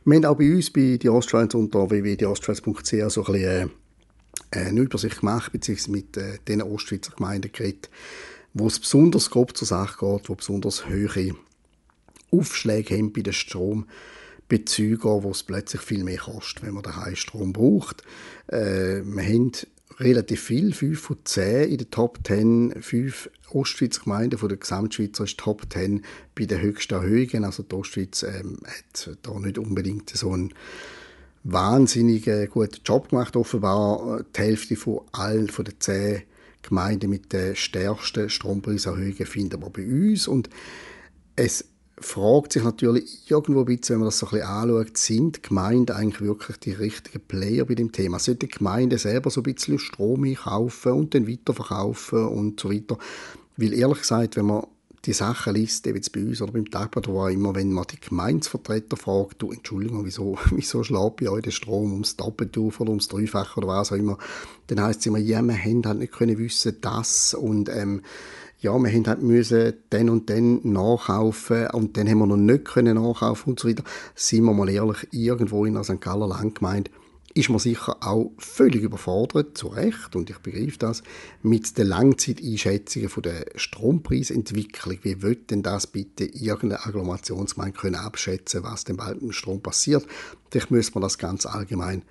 Wir 0.07 0.17
haben 0.17 0.25
auch 0.25 0.37
bei 0.37 0.55
uns, 0.55 0.71
bei 0.71 0.97
die 0.97 1.11
Ostschweiz 1.11 1.55
unter 1.55 1.91
www.diostschweiz.ch 1.91 3.13
so 3.13 3.25
ein 3.27 3.33
bisschen 3.33 3.71
äh, 4.51 4.59
eine 4.59 4.81
Übersicht 4.81 5.21
gemacht, 5.21 5.53
beziehungsweise 5.53 5.91
mit 5.91 6.17
äh, 6.17 6.39
den 6.49 6.63
Ostschweizer 6.63 7.13
Gemeinden 7.15 7.53
geredet, 7.53 7.91
wo 8.55 8.69
es 8.69 8.79
besonders 8.79 9.31
grob 9.31 9.57
zur 9.57 9.69
Sache 9.69 9.99
geht, 9.99 10.29
wo 10.29 10.35
besonders 10.35 10.89
hohe 10.89 11.35
Aufschläge 12.31 12.97
haben 12.97 13.13
bei 13.13 13.23
den 13.23 13.33
Strom. 13.33 13.87
Bezüger, 14.47 15.23
wo 15.23 15.31
es 15.31 15.43
plötzlich 15.43 15.81
viel 15.81 16.05
mehr 16.05 16.19
kostet, 16.19 16.63
wenn 16.63 16.75
man 16.75 16.83
daheim 16.83 17.17
Strom 17.17 17.55
braucht. 17.55 18.03
Äh, 18.47 19.01
wir 19.03 19.23
haben 19.23 19.53
relativ 19.99 20.43
viel, 20.43 20.75
5 20.75 21.01
von 21.01 21.17
10 21.25 21.71
in 21.71 21.79
den 21.79 21.91
Top 21.91 22.19
10, 22.27 22.83
5 22.83 23.31
Ostschweizer 23.51 24.03
Gemeinden 24.03 24.39
von 24.39 24.49
der 24.49 24.59
Gesamtschweizer 24.59 25.25
ist 25.25 25.39
Top 25.39 25.63
10 25.73 26.05
bei 26.35 26.45
den 26.45 26.61
höchsten 26.61 26.95
Erhöhungen. 26.95 27.45
Also 27.45 27.63
die 27.63 27.75
Ostschweiz 27.75 28.23
ähm, 28.23 28.59
hat 28.67 29.17
da 29.23 29.39
nicht 29.39 29.59
unbedingt 29.59 30.11
so 30.11 30.33
einen 30.33 30.53
wahnsinnig 31.45 32.29
guten 32.51 32.81
Job 32.85 33.09
gemacht. 33.09 33.37
Offenbar 33.37 34.25
die 34.37 34.41
Hälfte 34.41 34.77
von 34.77 35.01
allen 35.13 35.49
von 35.49 35.65
den 35.65 35.81
10 35.81 36.23
Gemeinden 36.69 37.11
mit 37.11 37.33
den 37.33 37.55
stärksten 37.55 38.29
Strompreiserhöhungen 38.29 39.27
finden 39.27 39.63
wir 39.63 39.71
bei 39.71 39.87
uns. 39.87 40.27
Und 40.27 40.51
es 41.37 41.65
fragt 41.99 42.53
sich 42.53 42.65
natürlich 42.65 43.31
irgendwo 43.31 43.61
ein 43.61 43.67
bisschen, 43.67 43.95
wenn 43.95 44.01
man 44.01 44.09
das 44.09 44.19
so 44.19 44.27
ein 44.27 44.31
bisschen 44.33 44.49
anschaut, 44.49 44.97
sind 44.97 45.43
Gemeinden 45.43 45.95
eigentlich 45.95 46.21
wirklich 46.21 46.57
die 46.59 46.73
richtigen 46.73 47.21
Player 47.21 47.65
bei 47.65 47.75
dem 47.75 47.93
Thema? 47.93 48.19
Sollten 48.19 48.49
Gemeinden 48.49 48.99
selber 48.99 49.31
so 49.31 49.41
ein 49.41 49.45
bisschen 49.45 49.79
Strom 49.79 50.25
einkaufen 50.25 50.93
und 50.93 51.15
dann 51.15 51.29
weiterverkaufen 51.29 52.27
und 52.27 52.61
so 52.61 52.73
weiter? 52.73 52.99
Weil 53.57 53.73
ehrlich 53.73 53.99
gesagt, 53.99 54.37
wenn 54.37 54.47
man 54.47 54.67
die 55.05 55.13
Sachen 55.13 55.55
liest, 55.55 55.87
eben 55.87 56.01
bei 56.13 56.21
uns 56.21 56.41
oder 56.41 56.53
beim 56.53 56.71
Tagblatt, 56.71 57.09
wo 57.09 57.27
immer, 57.29 57.55
wenn 57.55 57.73
man 57.73 57.85
die 57.91 58.01
Gemeinsvertreter 58.01 58.97
fragt, 58.97 59.43
du, 59.43 59.53
Entschuldigung, 59.53 60.05
wieso, 60.05 60.39
wieso 60.51 60.83
schlägt 60.83 61.17
bei 61.17 61.29
euch 61.29 61.43
der 61.43 61.51
Strom 61.51 61.93
ums 61.93 62.17
Doppelte 62.17 62.61
oder 62.61 62.91
ums 62.91 63.09
Dreifache 63.09 63.59
oder 63.59 63.69
was 63.69 63.93
auch 63.93 63.97
immer, 63.97 64.19
dann 64.69 64.83
heisst 64.83 65.01
es 65.01 65.07
immer, 65.07 65.19
ja, 65.19 65.43
wir 65.43 65.57
haben 65.57 65.83
halt 65.85 65.99
nicht 65.99 66.13
können 66.13 66.39
wissen, 66.39 66.77
das 66.81 67.35
und 67.35 67.69
ähm, 67.69 68.03
ja, 68.61 68.73
wir 68.79 68.91
haben 68.91 69.07
halt 69.07 69.23
müssen 69.23 69.75
dann 69.91 70.09
und 70.09 70.31
dann 70.31 70.61
nachkaufen 70.63 71.67
und 71.73 71.99
dann 71.99 72.09
haben 72.09 72.19
wir 72.19 72.27
noch 72.27 72.37
nicht 72.39 72.65
können 72.65 72.95
nachkaufen 72.95 73.51
und 73.51 73.61
so 73.61 73.69
weiter. 73.69 73.85
Seien 74.15 74.45
wir 74.45 74.55
mal 74.55 74.71
ehrlich, 74.71 75.07
irgendwo 75.11 75.67
in 75.67 75.77
einer 75.77 75.85
St. 75.85 76.01
Galler 76.01 76.29
Landgemeinde 76.29 76.91
ist 77.35 77.51
man 77.51 77.59
sicher 77.59 77.97
auch 78.01 78.33
völlig 78.39 78.83
überfordert, 78.83 79.59
zu 79.59 79.67
Recht, 79.67 80.15
und 80.15 80.31
ich 80.31 80.39
begreife 80.39 80.79
das, 80.79 81.03
mit 81.43 81.77
den 81.77 81.89
Langzeiteinschätzungen 81.89 83.11
der 83.23 83.47
Strompreisentwicklung. 83.57 84.99
Wie 85.03 85.21
wird 85.21 85.51
denn 85.51 85.65
das 85.65 85.89
bitte 85.89 86.25
irgendeine 86.25 86.87
Agglomerationsgemeinde 86.87 87.77
können 87.77 87.97
abschätzen, 87.97 88.63
was 88.63 88.85
dem 88.85 89.01
Strom 89.31 89.61
passiert? 89.61 90.07
Vielleicht 90.51 90.71
müsste 90.71 90.95
man 90.95 91.03
das 91.03 91.19
ganz 91.19 91.45
allgemein 91.45 92.05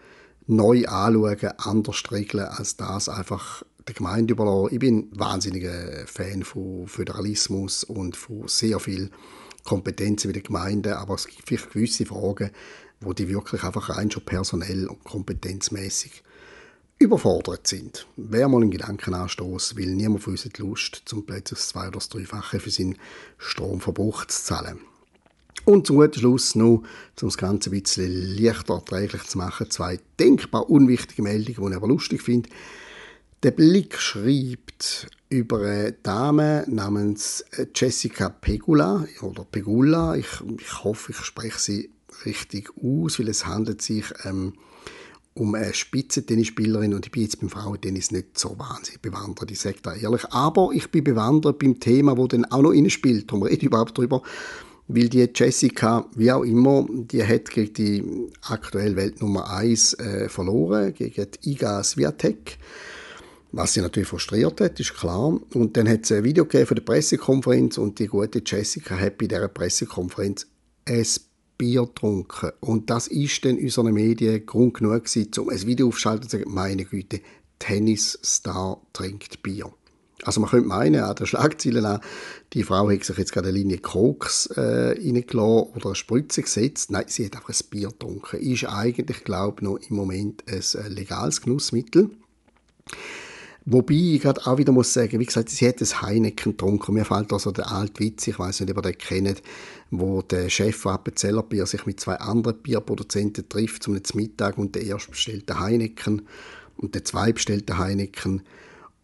neu 0.45 0.85
anschauen, 0.85 1.51
anders 1.57 2.03
regeln, 2.11 2.45
als 2.45 2.75
das 2.75 3.07
einfach 3.07 3.63
der 3.87 3.95
Gemeinde 3.95 4.33
überlassen. 4.33 4.73
Ich 4.73 4.79
bin 4.79 5.09
ein 5.13 5.19
wahnsinniger 5.19 6.05
Fan 6.05 6.43
von 6.43 6.85
Föderalismus 6.87 7.85
und 7.85 8.17
von 8.17 8.49
sehr 8.49 8.79
viel 8.81 9.09
Kompetenzen 9.63 10.27
bei 10.27 10.33
den 10.33 10.43
Gemeinden, 10.43 10.93
aber 10.93 11.15
es 11.15 11.27
gibt 11.27 11.47
vielleicht 11.47 11.71
gewisse 11.71 12.05
Fragen, 12.05 12.51
wo 13.00 13.13
die 13.13 13.29
wirklich 13.29 13.63
einfach 13.63 13.89
rein 13.89 14.12
schon 14.12 14.25
personell 14.25 14.88
und 14.88 15.03
kompetenzmäßig 15.03 16.23
überfordert 17.00 17.67
sind. 17.67 18.07
Wäre 18.15 18.50
mal 18.50 18.62
ein 18.62 18.71
Gedankenanstoß, 18.71 19.77
weil 19.77 19.88
niemand 19.88 20.23
von 20.23 20.33
uns 20.33 20.45
hat 20.45 20.57
Lust, 20.59 21.03
zum 21.05 21.25
plötzlich 21.25 21.59
zwei- 21.59 21.88
oder 21.88 22.00
dreifache 22.00 22.59
für 22.59 22.69
seinen 22.69 22.97
Stromverbrauch 23.38 24.25
zu 24.25 24.43
zahlen. 24.43 24.79
Und 25.65 25.88
zum 25.88 25.97
guten 25.97 26.19
Schluss 26.19 26.55
noch, 26.55 26.65
um 26.75 26.85
das 27.15 27.38
Ganze 27.38 27.69
ein 27.69 27.79
bisschen 27.81 28.38
leichter 28.38 28.75
erträglich 28.75 29.23
zu 29.23 29.38
machen, 29.38 29.69
zwei 29.69 30.00
denkbar 30.19 30.69
unwichtige 30.69 31.21
Meldungen, 31.21 31.62
die 31.62 31.71
ich 31.71 31.77
aber 31.77 31.88
lustig 31.88 32.21
finde. 32.21 32.50
Der 33.43 33.51
Blick 33.51 33.97
schreibt 33.97 35.07
über 35.29 35.62
eine 35.62 35.91
Dame 35.91 36.65
namens 36.67 37.45
Jessica 37.75 38.29
Pegula 38.29 39.05
oder 39.21 39.45
Pegula. 39.45 40.15
Ich, 40.15 40.27
ich 40.59 40.83
hoffe, 40.83 41.12
ich 41.12 41.17
spreche 41.17 41.59
sie 41.59 41.89
richtig 42.25 42.71
aus, 42.81 43.19
weil 43.19 43.29
es 43.29 43.45
handelt 43.45 43.81
sich 43.81 44.05
ähm, 44.23 44.53
um 45.35 45.55
eine 45.55 45.73
Spitzentennisspielerin 45.73 46.93
und 46.93 47.05
ich 47.05 47.11
bin 47.11 47.23
jetzt 47.23 47.39
beim 47.39 47.49
Frauentennis 47.49 48.11
nicht 48.11 48.37
so 48.37 48.57
wahnsinnig 48.59 49.01
bewandert, 49.01 49.49
ich 49.49 49.59
sage 49.59 49.77
da 49.81 49.95
ehrlich. 49.95 50.25
Aber 50.31 50.69
ich 50.73 50.91
bin 50.91 51.03
bewandert 51.03 51.59
beim 51.59 51.79
Thema, 51.79 52.17
wo 52.17 52.27
dann 52.27 52.45
auch 52.45 52.61
noch 52.61 52.89
spielt. 52.89 53.29
Darum 53.29 53.43
rede 53.43 53.57
ich 53.57 53.63
überhaupt 53.63 53.97
darüber. 53.97 54.21
Weil 54.87 55.09
die 55.09 55.27
Jessica, 55.33 56.05
wie 56.15 56.31
auch 56.31 56.43
immer, 56.43 56.85
die 56.89 57.23
hat 57.25 57.49
gegen 57.49 57.73
die 57.73 58.29
aktuelle 58.41 58.95
Weltnummer 58.95 59.49
1 59.49 59.93
äh, 59.93 60.29
verloren, 60.29 60.93
gegen 60.93 61.25
die 61.31 61.51
Iga 61.51 61.83
Swiatek. 61.83 62.57
Was 63.53 63.73
sie 63.73 63.81
natürlich 63.81 64.09
frustriert 64.09 64.59
hat, 64.59 64.79
ist 64.79 64.93
klar. 64.93 65.39
Und 65.53 65.77
dann 65.77 65.87
hat 65.87 66.03
es 66.03 66.11
ein 66.11 66.23
Video 66.23 66.43
gegeben 66.43 66.67
von 66.67 66.75
der 66.75 66.83
Pressekonferenz 66.83 67.77
und 67.77 67.99
die 67.99 68.07
gute 68.07 68.41
Jessica 68.45 68.97
hat 68.97 69.17
bei 69.19 69.27
dieser 69.27 69.47
Pressekonferenz 69.47 70.47
ein 70.85 71.05
Bier 71.57 71.86
getrunken. 71.86 72.51
Und 72.60 72.89
das 72.89 73.07
ist 73.07 73.45
dann 73.45 73.57
unseren 73.57 73.93
Medien 73.93 74.45
Grund 74.45 74.75
genug 74.75 75.05
gewesen, 75.05 75.31
um 75.39 75.50
ein 75.50 75.65
Video 75.65 75.88
aufzuschalten 75.88 76.24
und 76.24 76.29
zu 76.29 76.38
sagen, 76.38 76.53
meine 76.53 76.86
Güte, 76.86 77.22
Tennisstar 77.60 78.81
trinkt 78.91 79.41
Bier. 79.43 79.72
Also 80.25 80.39
man 80.39 80.50
könnte 80.50 80.67
meinen, 80.67 81.03
an 81.03 81.15
den 81.15 81.27
Schlagzeilen 81.27 81.86
an, 81.86 82.00
die 82.53 82.63
Frau 82.63 82.89
hat 82.89 83.03
sich 83.03 83.17
jetzt 83.17 83.33
gerade 83.33 83.50
eine 83.50 83.57
Linie 83.57 83.79
Koks 83.79 84.48
äh, 84.48 84.62
reingelassen 84.98 85.74
oder 85.75 85.88
eine 85.88 85.95
Spritze 85.95 86.41
gesetzt. 86.41 86.91
Nein, 86.91 87.05
sie 87.07 87.25
hat 87.25 87.36
einfach 87.36 87.50
ein 87.50 87.69
Bier 87.69 87.89
getrunken. 87.89 88.39
Ist 88.39 88.65
eigentlich, 88.65 89.24
glaube 89.24 89.57
ich, 89.57 89.63
noch 89.63 89.77
im 89.77 89.95
Moment 89.95 90.43
ein 90.48 90.60
äh, 90.60 90.88
legales 90.88 91.41
Genussmittel. 91.41 92.10
Wobei 93.65 93.93
ich 93.93 94.22
gerade 94.22 94.46
auch 94.46 94.58
wieder 94.58 94.74
muss 94.74 94.91
sagen, 94.91 95.20
wie 95.20 95.25
gesagt, 95.25 95.50
sie 95.50 95.67
hat 95.67 95.79
ein 95.79 96.01
Heineken 96.01 96.51
getrunken. 96.51 96.96
Mir 96.96 97.05
fällt 97.05 97.32
also 97.32 97.51
der 97.51 97.72
alte 97.72 98.03
Witz, 98.03 98.27
ich 98.27 98.38
weiß 98.38 98.60
nicht, 98.60 98.72
ob 98.72 98.77
ihr 98.77 98.91
den 98.91 98.98
kennt, 98.98 99.41
wo 99.89 100.22
der 100.22 100.50
Chef 100.50 100.75
von 100.75 100.93
Appenzeller 100.93 101.43
Bier 101.43 101.65
sich 101.65 101.86
mit 101.86 102.00
zwei 102.00 102.15
anderen 102.15 102.58
Bierproduzenten 102.62 103.48
trifft 103.48 103.84
zum 103.84 103.98
Mittag 104.15 104.58
und 104.58 104.75
der 104.75 104.84
erste 104.84 105.12
bestellt 105.12 105.48
den 105.48 105.60
Heineken 105.60 106.24
und 106.75 106.93
der 106.93 107.05
zweite 107.05 107.36
bestellt 107.36 107.70
den 107.70 107.77
Heineken 107.77 108.41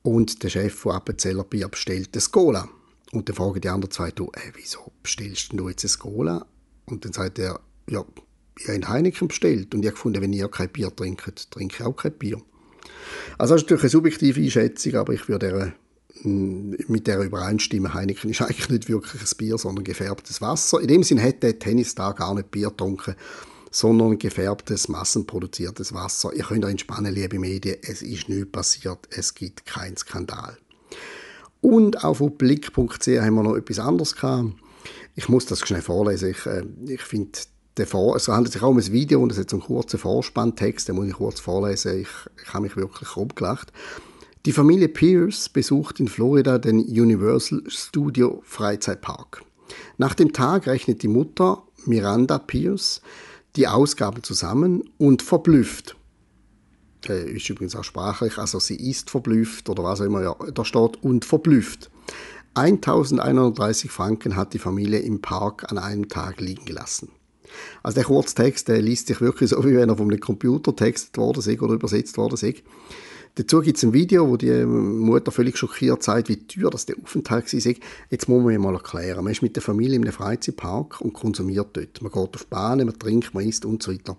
und 0.02 0.44
der 0.44 0.50
Chef 0.50 0.74
von 0.74 0.94
Appenzeller 0.94 1.46
Bier 1.46 1.70
bestellt 1.70 2.14
den 2.14 2.22
Cola. 2.30 2.68
Und 3.14 3.30
dann 3.30 3.38
fragen 3.38 3.62
die 3.62 3.70
anderen 3.70 3.92
zwei, 3.92 4.12
du, 4.12 4.26
äh, 4.34 4.52
wieso 4.56 4.92
bestellst 5.02 5.54
du 5.54 5.70
jetzt 5.70 5.86
ein 5.86 6.00
Cola? 6.00 6.46
Und 6.86 7.06
dann 7.06 7.14
sagt 7.14 7.40
er, 7.40 7.62
ja, 7.90 8.04
ich 8.58 8.68
habe 8.68 8.90
Heineken 8.90 9.30
bestellt 9.30 9.74
und 9.74 9.82
ich 9.82 9.88
habe 9.88 9.96
gefunden, 9.96 10.22
wenn 10.22 10.34
ihr 10.34 10.50
kein 10.50 10.70
Bier 10.70 10.94
trinkt, 10.94 11.50
trinke 11.50 11.76
ich 11.80 11.86
auch 11.86 11.94
kein 11.94 12.12
Bier. 12.12 12.42
Also 13.38 13.54
das 13.54 13.62
ist 13.62 13.66
natürlich 13.66 13.84
eine 13.84 13.90
subjektive 13.90 14.42
Einschätzung, 14.42 14.96
aber 14.96 15.14
ich 15.14 15.28
würde 15.28 15.74
mm, 16.24 16.74
mit 16.88 17.08
der 17.08 17.22
übereinstimmen, 17.22 17.94
Heineken 17.94 18.30
ist 18.30 18.42
eigentlich 18.42 18.70
nicht 18.70 18.90
wirklich 18.90 19.22
ein 19.22 19.38
Bier, 19.38 19.58
sondern 19.58 19.84
gefärbtes 19.84 20.42
Wasser. 20.42 20.82
In 20.82 20.88
dem 20.88 21.04
Sinne 21.04 21.22
hätte 21.22 21.42
der 21.42 21.60
Tennisstar 21.60 22.14
gar 22.14 22.34
nicht 22.34 22.52
Bier 22.52 22.70
getrunken, 22.70 23.16
sondern 23.72 24.18
gefärbtes, 24.18 24.88
massenproduziertes 24.88 25.94
Wasser. 25.94 26.34
Ihr 26.34 26.44
könnt 26.44 26.66
euch 26.66 26.72
entspannen, 26.72 27.14
liebe 27.14 27.40
Medien, 27.40 27.78
es 27.84 28.02
ist 28.02 28.30
nichts 28.30 28.52
passiert, 28.52 29.08
es 29.12 29.36
gibt 29.36 29.66
keinen 29.66 29.98
Skandal. 29.98 30.58
Und 31.62 32.04
auf 32.04 32.20
blick.ch 32.20 33.08
haben 33.08 33.36
wir 33.36 33.44
noch 33.44 33.56
etwas 33.56 33.80
anderes 33.80 34.16
gehabt. 34.16 34.54
Ich 35.16 35.28
muss 35.28 35.46
das 35.46 35.60
schnell 35.60 35.82
vorlesen. 35.82 36.30
Ich, 36.30 36.46
äh, 36.46 36.64
ich 36.88 37.02
finde 37.02 37.38
der 37.80 38.16
es 38.16 38.28
handelt 38.28 38.54
sich 38.54 38.62
auch 38.62 38.70
um 38.70 38.78
ein 38.78 38.92
Video 38.92 39.22
und 39.22 39.32
es 39.32 39.38
hat 39.38 39.50
so 39.50 39.58
einen 39.58 39.66
kurzen 39.66 40.00
Vorspanntext, 40.00 40.88
den 40.88 40.96
muss 40.96 41.08
ich 41.08 41.14
kurz 41.14 41.40
vorlesen. 41.40 42.02
Ich, 42.02 42.10
ich 42.44 42.54
habe 42.54 42.64
mich 42.64 42.76
wirklich 42.76 43.16
rumgelacht. 43.16 43.72
Die 44.46 44.52
Familie 44.52 44.90
Pierce 44.90 45.50
besucht 45.50 46.00
in 46.00 46.08
Florida 46.08 46.58
den 46.58 46.80
Universal 46.80 47.64
Studio 47.68 48.42
Freizeitpark. 48.46 49.44
Nach 49.98 50.14
dem 50.14 50.34
Tag 50.34 50.68
rechnet 50.68 51.04
die 51.04 51.08
Mutter 51.08 51.64
Miranda 51.86 52.38
Pierce 52.38 53.02
die 53.56 53.68
Ausgaben 53.68 54.24
zusammen 54.24 54.84
und 54.98 55.22
verblüfft. 55.22 55.96
Äh, 57.08 57.32
ist 57.32 57.50
übrigens 57.50 57.76
auch 57.76 57.84
sprachlich, 57.84 58.38
also 58.38 58.60
sie 58.60 58.76
ist 58.76 59.10
verblüfft 59.10 59.70
oder 59.70 59.84
was 59.84 60.02
auch 60.02 60.06
immer, 60.06 60.22
ja, 60.22 60.36
da 60.54 60.66
steht 60.66 61.04
und 61.04 61.26
verblüfft. 61.26 61.90
1130 62.56 63.90
Franken 63.90 64.36
hat 64.36 64.54
die 64.54 64.60
Familie 64.60 65.00
im 65.00 65.22
Park 65.22 65.72
an 65.72 65.78
einem 65.78 66.10
Tag 66.10 66.42
liegen 66.42 66.66
gelassen. 66.66 67.10
Also 67.84 67.96
der 67.96 68.04
Kurztext, 68.06 68.68
der 68.68 68.82
liest 68.82 69.08
sich 69.08 69.22
wirklich 69.22 69.50
so, 69.50 69.64
wie 69.64 69.76
wenn 69.76 69.90
er 69.90 70.00
einem 70.00 70.20
Computer 70.20 70.76
textet 70.76 71.18
worden 71.18 71.40
ist 71.40 71.62
oder 71.62 71.74
übersetzt 71.74 72.18
worden 72.18 72.36
ist. 72.36 72.64
Dazu 73.40 73.62
gibt 73.62 73.78
es 73.78 73.84
ein 73.84 73.94
Video, 73.94 74.28
wo 74.28 74.36
die 74.36 74.66
Mutter 74.66 75.32
völlig 75.32 75.58
schockiert 75.58 76.04
sagt, 76.04 76.28
wie 76.28 76.46
teuer 76.46 76.70
das 76.70 76.86
der 76.86 76.98
Aufenthalt 77.02 77.54
war. 77.54 77.74
Jetzt 78.10 78.28
muss 78.28 78.44
man 78.44 78.48
mir 78.48 78.60
mal 78.60 78.74
erklären. 78.74 79.24
Man 79.24 79.32
ist 79.32 79.42
mit 79.42 79.56
der 79.56 79.64
Familie 79.64 79.96
in 79.96 80.02
einem 80.02 80.12
Freizeitpark 80.12 81.00
und 81.00 81.14
konsumiert 81.14 81.70
dort. 81.72 82.02
Man 82.02 82.12
geht 82.12 82.36
auf 82.36 82.44
die 82.44 82.50
Bahn, 82.50 82.80
man 82.80 83.00
trinkt, 83.00 83.34
man 83.34 83.48
isst 83.48 83.64
und 83.64 83.82
so 83.82 83.94
weiter. 83.94 84.18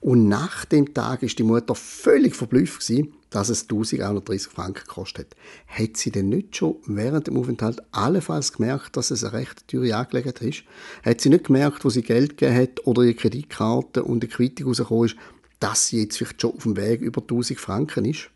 Und 0.00 0.26
nach 0.26 0.64
dem 0.64 0.92
Tag 0.92 1.22
ist 1.22 1.38
die 1.38 1.44
Mutter 1.44 1.76
völlig 1.76 2.34
verblüfft 2.34 2.80
gewesen, 2.80 3.12
dass 3.30 3.50
es 3.50 3.62
1130 3.62 4.50
Franken 4.50 4.82
gekostet 4.84 5.28
hat. 5.68 5.80
Hat 5.82 5.96
sie 5.96 6.10
denn 6.10 6.28
nicht 6.28 6.56
schon 6.56 6.74
während 6.86 7.28
dem 7.28 7.36
Aufenthalt 7.36 7.80
allenfalls 7.92 8.52
gemerkt, 8.52 8.96
dass 8.96 9.12
es 9.12 9.22
eine 9.22 9.34
recht 9.34 9.68
teure 9.68 9.94
Angelegenheit 9.94 10.42
ist? 10.42 10.64
Hat 11.04 11.20
sie 11.20 11.28
nicht 11.28 11.44
gemerkt, 11.44 11.84
wo 11.84 11.88
sie 11.90 12.02
Geld 12.02 12.36
gegeben 12.36 12.62
hat 12.62 12.84
oder 12.84 13.02
ihre 13.02 13.14
Kreditkarte 13.14 14.02
und 14.02 14.24
eine 14.24 14.32
Quittung 14.32 14.66
rausgekommen 14.66 15.04
ist, 15.04 15.16
dass 15.60 15.86
sie 15.86 16.00
jetzt 16.00 16.18
vielleicht 16.18 16.42
schon 16.42 16.56
auf 16.56 16.64
dem 16.64 16.76
Weg 16.76 17.00
über 17.00 17.20
1000 17.20 17.60
Franken 17.60 18.06
ist? 18.06 18.30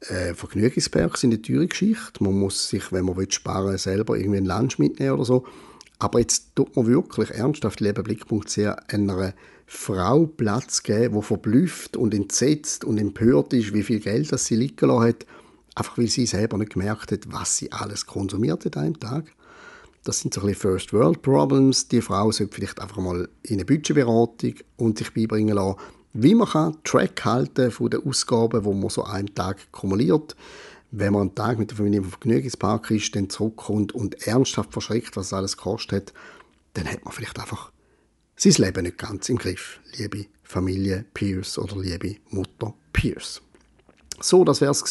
Äh, 0.00 0.34
Vergnügungsberg 0.34 1.16
sind 1.16 1.32
eine 1.32 1.42
teure 1.42 1.66
Geschichte. 1.66 2.22
Man 2.22 2.38
muss 2.38 2.68
sich, 2.68 2.92
wenn 2.92 3.04
man 3.06 3.30
sparen 3.30 3.70
will, 3.70 3.78
selber 3.78 4.16
irgendwie 4.16 4.38
ein 4.38 4.46
Lunch 4.46 4.78
mitnehmen 4.78 5.14
oder 5.14 5.24
so. 5.24 5.44
Aber 5.98 6.18
jetzt 6.18 6.54
tut 6.54 6.74
man 6.76 6.86
wirklich 6.86 7.30
ernsthaft 7.30 7.80
lebenblick.ch 7.80 8.58
einer 8.88 9.32
Frau 9.66 10.26
Platz 10.26 10.82
geben, 10.82 11.14
die 11.14 11.22
verblüfft 11.22 11.96
und 11.96 12.12
entsetzt 12.12 12.84
und 12.84 12.98
empört 12.98 13.52
ist, 13.52 13.72
wie 13.72 13.82
viel 13.82 14.00
Geld 14.00 14.30
das 14.30 14.46
sie 14.46 14.56
liegen 14.56 14.88
lassen 14.88 15.08
hat, 15.08 15.26
einfach 15.74 15.96
weil 15.96 16.08
sie 16.08 16.26
selber 16.26 16.58
nicht 16.58 16.74
gemerkt 16.74 17.12
hat, 17.12 17.32
was 17.32 17.56
sie 17.56 17.72
alles 17.72 18.06
konsumiert 18.06 18.64
hat 18.64 18.76
einem 18.76 18.98
Tag. 18.98 19.32
Das 20.02 20.20
sind 20.20 20.34
so 20.34 20.42
ein 20.42 20.48
bisschen 20.48 20.60
First 20.60 20.92
World 20.92 21.22
Problems. 21.22 21.88
Die 21.88 22.02
Frau 22.02 22.30
sollte 22.30 22.54
vielleicht 22.54 22.80
einfach 22.80 22.98
mal 22.98 23.26
in 23.42 23.54
eine 23.54 23.64
Budgetberatung 23.64 24.54
und 24.76 24.98
sich 24.98 25.14
beibringen 25.14 25.54
lassen, 25.54 25.80
wie 26.14 26.34
man 26.34 26.48
kann 26.48 26.76
Track 26.84 27.24
halten 27.24 27.70
von 27.70 27.90
den 27.90 28.06
Ausgaben, 28.06 28.64
wo 28.64 28.72
man 28.72 28.88
so 28.88 29.04
einen 29.04 29.34
Tag 29.34 29.70
kumuliert. 29.72 30.36
Wenn 30.92 31.12
man 31.12 31.22
einen 31.22 31.34
Tag 31.34 31.58
mit 31.58 31.70
der 31.70 31.76
Familie 31.76 32.00
im 32.00 32.08
Vergnügungspark 32.08 32.92
ist, 32.92 33.16
dann 33.16 33.28
zurückkommt 33.28 33.92
und 33.92 34.26
ernsthaft 34.26 34.72
verschreckt, 34.72 35.16
was 35.16 35.32
alles 35.32 35.56
kostet, 35.56 36.14
dann 36.74 36.86
hat 36.86 37.04
man 37.04 37.12
vielleicht 37.12 37.38
einfach 37.38 37.72
sein 38.36 38.52
Leben 38.58 38.84
nicht 38.84 38.98
ganz 38.98 39.28
im 39.28 39.38
Griff, 39.38 39.80
liebe 39.96 40.26
Familie 40.42 41.04
Pierce 41.14 41.58
oder 41.58 41.76
liebe 41.76 42.16
Mutter 42.30 42.74
Pierce. 42.92 43.42
So, 44.20 44.44
das 44.44 44.60
wäre 44.60 44.70
es 44.70 44.84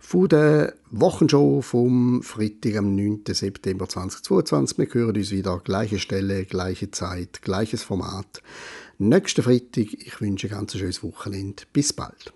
von 0.00 0.28
der 0.28 0.74
Wochenshow 0.90 1.62
vom 1.62 2.22
Freitag, 2.22 2.76
am 2.76 2.94
9. 2.94 3.22
September 3.28 3.88
2022. 3.88 4.78
Wir 4.78 4.86
hören 4.92 5.16
uns 5.16 5.30
wieder, 5.30 5.58
gleiche 5.64 5.98
Stelle, 5.98 6.44
gleiche 6.44 6.90
Zeit, 6.90 7.40
gleiches 7.40 7.82
Format. 7.82 8.42
Nächsten 9.04 9.42
Freitag. 9.42 9.92
Ich 9.94 10.20
wünsche 10.20 10.46
ein 10.46 10.50
ganz 10.50 10.74
schönes 10.76 11.02
Wochenende. 11.02 11.64
Bis 11.72 11.92
bald. 11.92 12.32